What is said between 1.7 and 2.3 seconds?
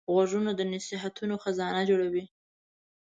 جوړوي